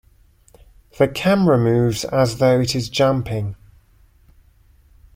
The 0.97 1.07
camera 1.07 1.59
moves 1.59 2.05
as 2.05 2.39
though 2.39 2.59
it 2.59 2.73
is 2.73 2.89
jumping. 2.89 3.55